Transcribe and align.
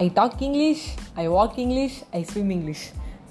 I 0.00 0.10
talk 0.14 0.42
English 0.42 0.84
I 1.14 1.28
walk 1.28 1.58
English 1.58 2.02
I 2.10 2.24
swim 2.34 2.50
English 2.50 2.84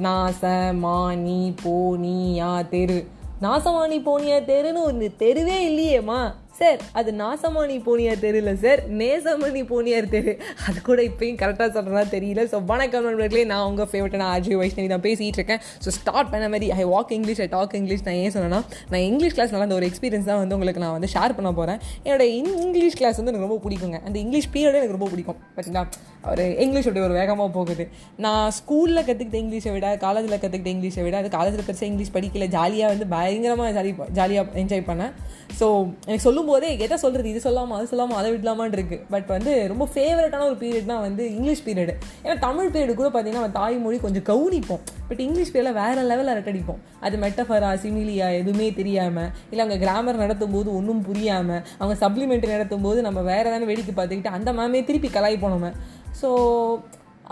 நாச 0.04 0.74
மா 0.74 1.14
நீ 1.14 1.54
போ 1.64 1.96
நீ 1.98 2.42
யா 2.42 2.68
தெரு. 2.68 3.08
நாசமா 3.42 3.88
நீ 3.88 3.98
போனியா 4.00 4.38
தெருன்னு 4.50 4.82
ஒரு 4.82 5.16
தெருவே 5.18 5.58
இல்லையேம்மா. 5.70 6.34
சார் 6.60 6.80
அது 7.00 7.10
நாசமானி 7.20 7.76
போனியார் 7.86 8.22
தெரியல 8.24 8.52
சார். 8.64 8.80
நேசமணி 9.02 9.62
போனியார் 9.70 10.08
தெரு 10.14 10.34
அது 10.68 10.80
கூட 10.88 11.00
இப்பயும் 11.10 11.38
கரெக்டாக 11.42 11.70
சொல்கிறதா 11.76 12.04
தெரியல. 12.16 12.42
ஸோ 12.52 12.58
வணக்கம் 12.72 13.06
நண்பர்களே 13.08 13.44
நான் 13.52 13.66
உங்கள் 13.70 13.90
ஃபேவரட்டான 13.92 14.26
ஆர்ஜி 14.34 14.56
வைஷ்ணவி 14.62 14.90
தான் 14.94 15.06
பேசிகிட்டு 15.06 15.40
இருக்கேன். 15.42 15.62
ஸோ 15.84 15.92
ஸ்டார்ட் 15.98 16.32
பண்ண 16.34 16.48
மாதிரி 16.54 16.68
I 16.80 16.86
walk 16.94 17.14
English 17.18 17.42
I 17.46 17.48
talk 17.56 17.76
English 17.80 18.04
நான் 18.08 18.20
ஏன் 18.24 18.34
சொன்னேன்னா 18.36 18.62
நான் 18.92 19.06
இங்கிலீஷ் 19.10 19.36
கிளாஸ் 19.38 19.54
நடந்த 19.56 19.68
அந்த 19.70 19.78
ஒரு 19.80 19.88
எக்ஸ்பீரியன்ஸ் 19.90 20.28
தான் 20.32 20.42
வந்து 20.42 20.58
உங்களுக்கு 20.58 20.84
நான் 20.86 20.96
வந்து 20.98 21.10
ஷேர் 21.16 21.36
பண்ண 21.38 21.52
போகிறேன் 21.60 21.80
என்னோட 22.06 22.26
இங்கிலீஷ் 22.40 22.98
கிளாஸ் 23.02 23.18
வந்து 23.20 23.34
எனக்கு 23.34 23.48
ரொம்ப 23.48 23.60
பிடிக்குங்க. 23.66 24.00
அந்த 24.08 24.18
இங்கிலீஷ் 24.24 24.50
பீரியடே 24.56 24.82
எனக்கு 24.82 24.98
ரொம்ப 24.98 25.10
பிடிக்கும். 25.14 25.40
பார்த்தீங்களா 25.56 25.86
ஒரு 26.32 26.46
இங்கிலீஷ் 26.66 26.88
அப்படி 26.90 27.06
ஒரு 27.08 27.18
வேகமாக 27.22 27.50
போகுது. 27.58 27.86
நான் 28.28 28.48
ஸ்கூலில் 28.60 29.06
கற்றுக்கிட்ட 29.08 29.40
இங்கிலீஷை 29.44 29.74
விட 29.78 29.88
காலேஜில் 30.06 30.36
கற்றுக்கிட்ட 30.36 30.72
இங்கிலீஷை 30.76 31.04
விட 31.08 31.18
அது 31.24 31.30
காலேஜில் 31.38 31.66
பெருசாக 31.70 31.90
இங்கிலீஷ் 31.92 32.14
படிக்கல. 32.18 32.48
ஜாலியாக 32.58 32.94
வந்து 32.96 33.08
பயங்கரமாக 33.16 33.72
ஜாலி 33.80 33.94
ஜாலியாக 34.20 34.60
என்ஜாய் 34.64 34.88
பண்ணேன். 34.92 35.14
ஸோ 35.60 35.68
எனக்கு 36.08 36.26
சொல்லும் 36.28 36.48
போதே 36.50 36.70
எதை 36.86 36.96
சொல்கிறது 37.04 37.30
இது 37.32 37.40
சொல்லாமல் 37.46 37.78
அது 37.78 37.88
சொல்லாமல் 37.92 38.18
அதை 38.20 38.30
விடலாமான் 38.34 38.76
இருக்குது 38.78 39.04
பட் 39.14 39.28
வந்து 39.36 39.54
ரொம்ப 39.72 39.88
ஃபேவரட்டான 39.94 40.46
ஒரு 40.50 40.58
பீரியட்னா 40.64 40.98
வந்து 41.06 41.24
இங்கிலீஷ் 41.36 41.64
பீரியட் 41.68 41.94
ஏன்னா 42.24 42.36
தமிழ் 42.46 42.72
பீரியட் 42.74 43.00
கூட 43.02 43.10
பார்த்தீங்கன்னா 43.10 43.42
நம்ம 43.42 43.58
தாய்மொழி 43.60 44.00
கொஞ்சம் 44.06 44.26
கவனிப்போம். 44.32 44.84
பட் 45.10 45.22
இங்கிலீஷ் 45.26 45.54
பேரில் 45.56 45.78
வேறு 45.82 46.04
லெவலில் 46.12 46.34
அரட்டடிப்போம். 46.34 46.82
அது 47.06 47.18
மெட்டஃபரா 47.18 47.72
சிமிலியா 47.84 48.30
எதுவுமே 48.42 48.68
தெரியாமல் 48.80 49.30
இல்லை 49.50 49.62
அவங்க 49.66 49.80
கிராமர் 49.86 50.22
நடத்தும் 50.24 50.54
போது 50.58 50.70
ஒன்றும் 50.80 51.04
புரியாமல் 51.10 51.62
அவங்க 51.78 51.98
சப்ளிமெண்ட்ரி 52.06 52.52
நடத்தும் 52.56 52.86
போது 52.88 53.02
நம்ம 53.08 53.22
வேறு 53.32 53.48
ஏதாவது 53.50 53.70
வேடிக்கை 53.72 53.96
பார்த்துக்கிட்டு 54.00 54.36
அந்த 54.38 54.54
மேமே 54.60 54.82
திருப்பி 54.90 55.12
கலாய் 55.18 55.44
போனோம் 55.46 55.76
ஸோ 56.22 56.30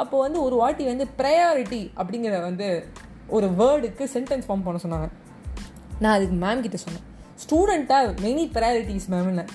அப்போ 0.02 0.16
வந்து 0.24 0.40
ஒரு 0.48 0.56
வாட்டி 0.56 0.84
வந்து 0.86 1.06
ப்ரையாரிட்டி 1.20 1.82
அப்படிங்கிற 2.00 2.42
வந்து 2.42 2.68
ஒரு 3.38 3.48
வேர்டுக்கு 3.60 4.04
சென்டென்ஸ் 4.16 4.46
ஃபார்ம் 4.48 4.66
பண்ண 4.66 4.80
சொன்னாங்க. 4.84 5.08
நான் 6.04 6.16
அதுக்கு 6.18 6.36
மேம் 6.46 6.66
கிட்ட 6.66 6.78
சொன்னேன். 6.78 7.06
ஸ்டூடெண்ட்டாக 7.44 8.14
மெனி 8.26 8.44
ப்ரையாரிட்டிஸ் 8.58 9.10
மேம்னு 9.14 9.46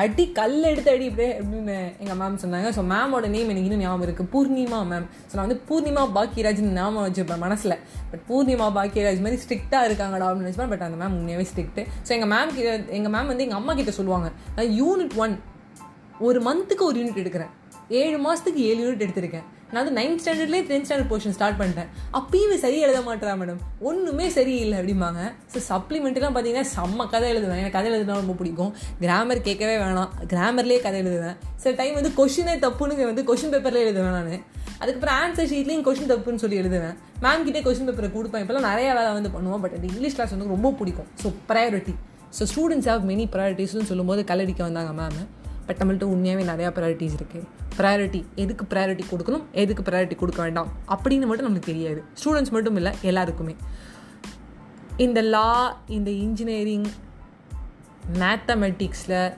அடி 0.00 0.24
கல் 0.36 0.56
எடுத்து 0.68 0.90
அடி 0.92 1.04
இப்படியே 1.08 1.32
அப்படின்னு 1.40 1.74
எங்கள் 2.02 2.18
மேம் 2.20 2.38
சொன்னாங்க. 2.44 2.68
ஸோ 2.76 2.82
மேமோட 2.92 3.26
நேம் 3.34 3.50
எனக்கு 3.52 3.68
இன்னும் 3.68 3.82
ஞாபகம் 3.84 4.04
இருக்குது 4.06 4.30
பூர்ணிமா 4.32 4.78
மேம் 4.92 5.06
ஸோ 5.28 5.34
நான் 5.36 5.46
வந்து 5.46 5.58
பூர்ணிமா 5.68 6.02
பாக்கியராஜ்னு 6.16 6.72
ஞாபகம் 6.78 7.04
வச்சுப்பேன் 7.06 7.42
மனசில். 7.44 7.76
பட் 8.10 8.24
பூர்ணிமா 8.30 8.66
பாக்கியராஜ் 8.78 9.22
மாதிரி 9.26 9.38
ஸ்ட்ரிக்டாக 9.44 9.88
இருக்காங்கடா 9.88 10.26
அப்படின்னு 10.28 10.46
நினச்சிப்பேன். 10.46 10.72
பட் 10.74 10.84
அந்த 10.86 10.98
மேம் 11.02 11.14
உண்மையாகவே 11.18 11.46
ஸ்ட்ரிக்ட்டு 11.50 11.84
ஸோ 12.06 12.12
எங்கள் 12.16 12.32
மேம் 12.34 12.54
கிட்ட 12.56 12.72
எங்கள் 12.98 13.14
மேம் 13.16 13.30
வந்து 13.32 13.46
எங்கள் 13.46 13.60
அம்மா 13.60 13.74
கிட்ட 13.80 13.94
சொல்லுவாங்க. 13.98 14.30
நான் 14.56 14.72
யூனிட் 14.80 15.16
ஒன் 15.24 15.36
ஒரு 16.28 16.40
மந்த்துக்கு 16.48 16.86
ஒரு 16.90 16.98
யூனிட் 17.00 17.22
எடுக்கிறேன். 17.24 17.52
ஏழு 18.02 18.18
மாதத்துக்கு 18.26 18.60
ஏழு 18.70 18.80
யூனிட் 18.84 19.06
எடுத்திருக்கேன். 19.06 19.46
நான் 19.74 19.82
வந்து 19.82 19.94
நைன்த் 19.98 20.20
ஸ்டாண்டர்ட்லேயே 20.22 20.64
டென்த் 20.70 20.86
ஸ்டாண்டர்ட் 20.88 21.10
போர்ஷன் 21.12 21.34
ஸ்டார்ட் 21.36 21.56
பண்ணிட்டேன். 21.60 21.88
அப்பயும் 22.18 22.60
சரி 22.64 22.78
எழுத 22.86 22.98
மாட்டேறா 23.06 23.32
மேடம் 23.40 23.60
ஒன்றுமே 23.88 24.26
சரியில்லை 24.36 24.76
அப்படிம்பாங்க. 24.80 25.20
ஸோ 25.52 25.60
சப்ளிமெண்ட்லாம் 25.70 26.34
பார்த்தீங்கன்னா 26.36 26.66
செம்ம 26.74 27.06
கதை 27.14 27.28
எழுதுவேன். 27.34 27.60
எனக்கு 27.62 27.76
கதை 27.78 27.90
எழுதுனா 27.92 28.18
ரொம்ப 28.22 28.36
பிடிக்கும். 28.40 28.72
கிராமர் 29.04 29.40
கேட்கவே 29.48 29.76
வேணாம். 29.84 30.10
கிராமர்லேயே 30.32 30.80
கதை 30.86 30.98
எழுதுவேன். 31.04 31.36
சில 31.62 31.72
டைம் 31.80 31.98
வந்து 32.00 32.12
கொஷினே 32.20 32.56
தப்புன்னு 32.66 33.10
வந்து 33.12 33.24
கொஷின் 33.30 33.54
பேப்பர்லேயே 33.54 33.86
எழுதுவேன் 33.86 34.16
நான். 34.18 34.40
அதுக்கப்புறம் 34.82 35.16
ஆன்சர் 35.22 35.50
ஷீட்லேயும் 35.52 35.86
கொஷின் 35.88 36.10
தப்புன்னு 36.14 36.42
சொல்லி 36.44 36.56
எழுதுவேன். 36.62 36.96
மேம் 37.24 37.44
கிட்டே 37.46 37.62
கொஷின் 37.68 37.88
பேப்பரை 37.90 38.10
கொடுப்பேன். 38.16 38.42
இப்போலாம் 38.44 38.68
நிறைய 38.70 38.88
வேலை 38.98 39.12
வந்து 39.18 39.32
பண்ணுவோம். 39.36 39.62
பட் 39.64 39.76
அந்த 39.78 39.86
இங்கிலீஷ் 39.92 40.18
கிளாஸ் 40.18 40.34
வந்து 40.36 40.52
ரொம்ப 40.56 40.70
பிடிக்கும். 40.80 41.08
So 41.22 41.30
priority 41.50 41.94
so 42.38 42.44
students 42.50 42.88
have 42.90 43.02
many 43.10 43.24
ப்ரையாரிட்டிஸ்னு 43.34 43.88
சொல்லும்போது 43.90 44.22
கல்லடிக்க 44.30 44.62
வந்தாங்க 44.68 44.92
மேம் 45.00 45.18
பட் 45.66 45.76
நம்மள்ட்ட 45.76 46.04
உண்மையாகவே 46.04 46.46
நிறையா 46.52 46.68
ப்ரையாரிட்டிஸ் 46.68 47.16
இருக்குது 47.18 47.44
ப்ரையாரிட்டி 47.76 48.24
எதுக்கு 48.34 48.66
ப்ரையாரிட்டி 48.70 49.00
கொடுக்கணும்? 49.10 49.42
எதுக்கு 49.52 49.82
ப்ரையாரிட்டி 49.82 50.16
கொடுக்க 50.16 50.42
வேண்டாம்? 50.42 50.66
அப்படின்னு 50.66 51.26
மட்டும் 51.26 51.46
நமக்கு 51.46 51.60
தெரியாது. 51.60 52.04
ஸ்டூடெண்ட்ஸ் 52.24 52.50
மட்டும் 52.50 52.76
இல்லை 52.76 52.92
எல்லாருக்குமே. 53.02 53.56
இந்த 54.96 55.20
லா 55.20 55.80
இந்த 55.86 56.10
இன்ஜினியரிங் 56.10 56.84
மேத்தமெட்டிக்ஸில் 58.12 59.34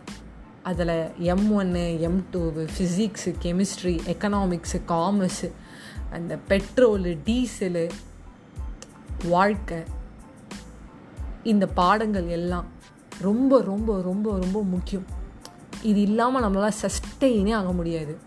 அதில் 0.62 1.10
எம் 1.18 1.52
ஒன்று 1.52 2.00
M 2.00 2.26
two 2.32 2.68
physics 2.78 3.34
chemistry 3.42 3.98
economics 4.06 4.80
commerce 4.88 5.52
அந்த 6.10 6.38
பெட்ரோலு 6.48 7.18
டீசலு 7.26 7.90
வாழ்க்கை 9.28 9.78
இந்த 11.42 11.66
பாடங்கள் 11.66 12.26
எல்லாம் 12.26 12.66
ரொம்ப 13.20 13.62
ரொம்ப 13.62 14.02
ரொம்ப 14.02 14.38
ரொம்ப 14.38 14.62
முக்கியம். 14.62 15.24
இது 15.82 16.00
இல்லாமல் 16.00 16.42
நம்மளால் 16.42 16.72
சஸ்டெயினே 16.82 17.54
ஆக 17.54 17.72
முடியாது. 17.72 18.18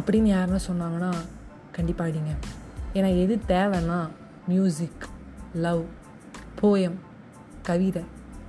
அப்படின்னு 0.00 0.32
யாருன்னா 0.34 0.58
சொன்னாங்கன்னா 0.70 1.14
கண்டிப்பாக 1.72 2.10
அடிங்க. 2.10 2.36
ஏன்னா 2.92 3.22
எது 3.22 3.40
தேவைன்னா 3.48 4.08
மியூசிக் 4.48 5.06
லவ் 5.54 5.84
போயம் 6.62 6.94
கவிதை 7.62 8.04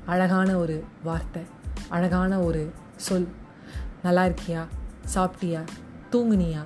அழகான 0.06 0.58
ஒரு 0.58 0.84
வார்த்தை 1.04 1.42
அழகான 1.90 2.40
ஒரு 2.40 2.74
சொல் 2.96 3.28
நல்லா 4.04 4.26
இருக்கியா 4.26 4.68
சாப்பிட்டியா 5.14 5.66
தூங்குனியா 6.12 6.64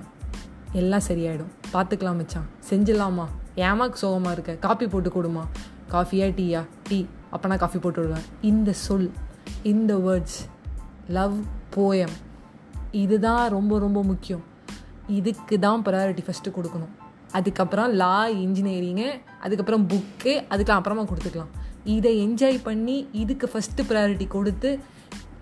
எல்லாம் 0.72 1.00
சரியாயிடும். 1.08 1.50
பார்த்துக்கலாம் 1.72 2.16
மச்சான். 2.16 2.46
செஞ்சிடலாமா? 2.70 3.26
ஏமாக்கு 3.56 3.92
சோகமாக 3.92 4.32
இருக்க? 4.32 4.54
காஃபி 4.54 4.86
போட்டு 4.86 5.22
கொடுமா? 5.22 5.46
காஃபியா 5.90 6.26
டீயா? 6.34 6.64
டீ. 6.88 7.06
அப்போ 7.30 7.48
நான் 7.48 7.58
காஃபி 7.58 7.78
போட்டு 7.78 8.00
விடுவேன். 8.00 8.24
இந்த 8.40 8.72
சொல் 8.72 9.12
இந்த 9.62 9.96
வேர்ட்ஸ் 9.96 10.48
லவ் 11.10 11.36
போயம். 11.74 12.16
இதுதான் 13.04 13.44
ரொம்ப 13.48 13.78
ரொம்ப 13.78 14.02
முக்கியம். 14.02 14.42
இதுக்கு 15.06 15.58
தான் 15.58 15.82
ப்ரையாரிட்டி 15.84 16.22
ஃபஸ்ட்டு 16.26 16.52
கொடுக்கணும். 16.56 16.94
அதுக்கப்புறம் 17.32 17.90
லா 17.92 18.28
இன்ஜினியரிங்கு 18.28 19.08
அதுக்கப்புறம் 19.40 19.84
புக்கு 19.88 20.32
அதுக்கு 20.48 20.72
அப்புறமா 20.72 21.02
கொடுத்துக்கலாம். 21.02 21.52
இதை 21.84 22.12
என்ஜாய் 22.26 22.58
பண்ணி 22.62 22.96
இதுக்கு 23.12 23.50
ஃபஸ்ட்டு 23.52 23.84
ப்ரையாரிட்டி 23.88 24.26
கொடுத்து 24.28 24.70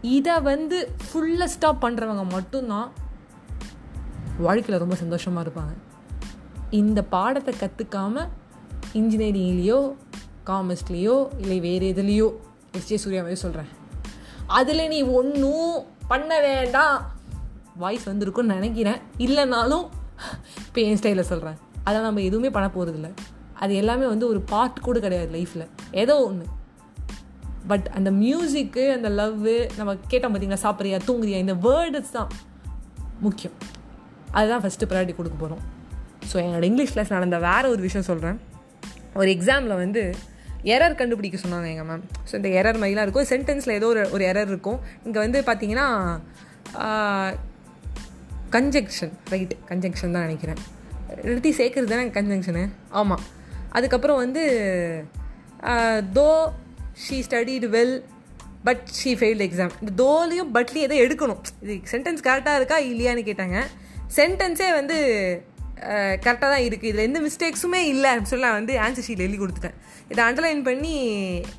இதை 0.02 0.34
வந்து 0.40 0.76
ஃபுல்லாக 1.06 1.52
ஸ்டாப் 1.54 1.84
பண்ணுறவங்க 1.84 2.24
மட்டும்தான் 2.30 2.88
வாழ்க்கையில் 4.38 4.82
ரொம்ப 4.82 4.94
சந்தோஷமாக 4.94 5.44
இருப்பாங்க. 5.46 5.74
இந்த 6.70 7.00
பாடத்தை 7.14 7.54
கற்றுக்காம 7.54 8.28
இன்ஜினியரிங்லேயோ 8.94 9.80
காமர்ஸ்லேயோ 10.46 11.16
இல்லை 11.38 11.60
வேறு 11.60 11.86
எதுலேயோ 11.92 12.28
எஸ். 12.72 12.88
ஜே. 12.88 12.96
சூர்யா 12.96 13.20
மாதிரி 13.20 13.40
சொல்கிறேன் 13.40 13.76
அதில் 14.48 14.88
நீ 14.88 15.03
ஒன்றும் 15.03 15.84
பண்ண 16.09 16.41
வேண்டாம். 16.41 16.98
வாய்ஸ் 17.76 18.09
வந்திருக்குன்னு 18.09 18.54
நினைக்கிறேன். 18.56 19.00
இல்லைனாலும் 19.19 19.86
இப்போ 20.66 20.81
என் 20.81 20.97
ஸ்டைலில் 20.97 21.31
சொல்கிறேன் 21.31 21.59
அதை 21.84 22.00
நம்ம 22.00 22.20
எதுவுமே 22.20 22.50
பண்ண 22.50 22.69
போகிறதில்ல 22.69 23.10
அது 23.54 23.75
எல்லாமே 23.75 24.06
வந்து 24.06 24.28
ஒரு 24.28 24.41
பார்ட் 24.41 24.81
கூட 24.81 24.98
கிடையாது 24.98 25.31
லைஃப்பில் 25.38 25.66
ஏதோ 25.91 26.14
ஒன்று 26.25 26.47
பட் 27.66 27.87
அந்த 27.94 28.10
மியூசிக்கு 28.10 28.84
அந்த 28.92 29.08
லவ்வு 29.08 29.70
நம்ம 29.76 29.94
கேட்டோம் 29.94 30.32
பார்த்தீங்களா 30.32 30.60
சாப்பிட்றியா 30.62 30.98
தூங்குறியா 31.06 31.38
இந்த 31.44 31.54
வேர்ட்ஸ் 31.54 32.12
தான் 32.12 32.28
முக்கியம். 33.20 33.56
அதுதான் 34.32 34.62
ஃபஸ்ட்டு 34.62 34.88
ப்ரையாரிட்டி 34.88 35.16
கொடுக்க 35.16 35.37
போகிறோம் 35.38 35.62
ஸோ 36.32 36.37
என்னோடய 36.37 36.70
இங்கிலீஷ் 36.70 36.92
கிளாஸ் 36.92 37.10
நடந்த 37.10 37.38
வேறு 37.38 37.70
ஒரு 37.70 37.81
விஷயம் 37.81 38.06
சொல்கிறேன் 38.06 38.41
ஒரு 39.14 39.31
எக்ஸாமில் 39.31 39.76
வந்து 39.76 40.14
எரர் 40.74 40.98
கண்டுபிடிக்க 41.00 41.38
சொன்னாங்க 41.44 41.69
எங்கள் 41.72 41.88
மேம் 41.91 42.04
ஸோ 42.30 42.34
இந்த 42.41 42.48
எரர் 42.60 42.78
மாதிரிலாம் 42.80 43.06
இருக்கும். 43.06 43.28
சென்டென்ஸில் 43.32 43.76
ஏதோ 43.78 43.86
ஒரு 43.86 44.02
ஒரு 44.10 44.24
எரர் 44.24 44.50
இருக்கும். 44.52 44.80
இங்கே 45.04 45.19
வந்து 45.19 45.41
பார்த்தீங்கன்னா 45.48 45.86
கன்ஜெக்ஷன் 48.56 49.12
ரைட் 49.32 49.54
கன்ஜெக்ஷன் 49.70 50.14
தான் 50.16 50.26
நினைக்கிறேன். 50.28 50.60
எழுதி 51.22 51.50
சேர்க்குறது 51.58 51.92
தானே 51.94 52.06
கன்ஜெக்ஷனு 52.19 52.64
ஆமாம் 53.00 53.24
அதுக்கப்புறம் 53.70 54.20
வந்து 54.24 54.44
though 56.19 56.28
she 57.04 57.16
studied 57.26 57.69
well 57.76 57.96
but 58.66 58.82
she 58.99 59.10
failed 59.19 59.46
exam 59.49 59.75
இந்த 59.81 59.93
தோலையும் 60.02 60.50
பட்லையும் 60.55 60.87
எதோ 60.88 60.96
எடுக்கணும். 61.05 61.43
இது 61.62 61.75
சென்டென்ஸ் 61.93 62.26
கரெக்டாக 62.28 62.60
இருக்கா 62.60 62.78
இல்லையான்னு 62.90 63.28
கேட்டாங்க. 63.28 63.58
சென்டென்ஸே 64.16 64.69
வந்து 64.72 64.96
கரெக்டாக 66.25 66.48
தான் 66.52 66.64
இருக்குது 66.66 66.90
இதில் 66.90 67.04
எந்த 67.06 67.19
மிஸ்டேக்ஸுமே 67.26 67.80
இல்லை 67.92 68.08
அப்படின்னு 68.12 68.32
சொல்லி 68.32 68.46
நான் 68.48 68.58
வந்து 68.60 68.75
ஆன்சர் 68.84 69.06
ஷீட் 69.06 69.25
எழுதி 69.26 69.38
கொடுத்துட்டேன். 69.42 69.76
இதை 70.12 70.20
அண்டர்லைன் 70.28 70.62
பண்ணி 70.69 70.94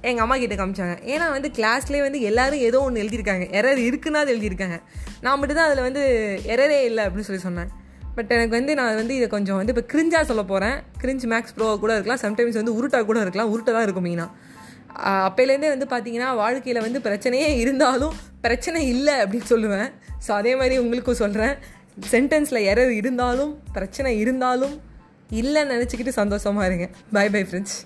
எங்கள் 0.09 0.23
அம்மா 0.25 0.35
கிட்டே 0.43 0.57
காமிச்சாங்க. 0.61 0.95
ஏன்னா 1.13 1.27
வந்து 1.35 1.49
கிளாஸ்லேயே 1.57 2.03
வந்து 2.07 2.21
எல்லோரும் 2.29 2.63
ஏதோ 2.69 2.81
ஒன்று 2.87 3.03
எழுதியிருக்காங்க. 3.03 3.45
எரர் 3.59 3.81
இருக்குன்னா 3.89 4.21
அது 4.25 4.33
எழுதியிருக்காங்க. 4.35 4.79
நான் 5.25 5.39
மட்டும் 5.41 5.59
தான் 5.59 5.69
அதில் 5.69 5.85
வந்து 5.87 6.03
எரரே 6.55 6.79
இல்லை 6.89 7.03
அப்படின்னு 7.07 7.29
சொல்லி 7.29 7.43
சொன்னேன். 7.47 7.71
பட் 8.17 8.31
எனக்கு 8.35 8.55
வந்து 8.59 8.73
நான் 8.81 8.99
வந்து 9.01 9.15
இதை 9.19 9.27
கொஞ்சம் 9.33 9.59
வந்து 9.61 9.73
இப்போ 9.73 9.85
கிரிஞ்சாக 9.93 10.25
சொல்ல 10.29 10.43
போகிறேன் 10.51 10.77
கிரிஞ்ச் 11.01 11.25
மேக்ஸ் 11.33 11.55
ப்ரோ 11.57 11.67
கூட 11.83 11.91
இருக்கலாம். 11.97 12.21
சம்டைம்ஸ் 12.25 12.61
வந்து 12.61 12.75
உருட்டாக 12.79 13.05
கூட 13.09 13.19
இருக்கலாம். 13.25 13.51
உருட்டை 13.55 13.73
தான் 13.77 13.87
இருக்கும் 13.87 14.07
மெயினாக 14.09 14.47
அப்போலேருந்தே 15.27 15.69
வந்து 15.73 15.87
பார்த்தீங்கன்னா 15.91 16.29
வாழ்க்கையில் 16.39 16.85
வந்து 16.85 16.99
பிரச்சனையே 17.07 17.49
இருந்தாலும் 17.63 18.15
பிரச்சனை 18.45 18.79
இல்லை 18.93 19.15
அப்படின்னு 19.23 19.47
சொல்லுவேன். 19.51 19.89
ஸோ 20.25 20.31
அதே 20.37 20.53
மாதிரி 20.59 20.75
உங்களுக்கும் 20.83 21.19
சொல்கிறேன் 21.21 21.53
சென்டென்ஸில் 22.11 22.65
எரர் 22.71 22.89
இருந்தாலும் 22.89 23.59
பிரச்சனை 23.73 24.19
இருந்தாலும் 24.19 24.81
இல்லைன்னு 25.31 25.73
நினச்சிக்கிட்டு 25.75 26.09
சந்தோஷமாக 26.09 26.65
இருங்க. 26.65 26.89
By 27.11 27.29
bye 27.29 27.43
friends 27.43 27.77